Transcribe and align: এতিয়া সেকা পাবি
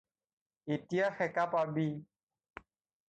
এতিয়া 0.75 1.05
সেকা 1.17 1.45
পাবি 1.53 1.87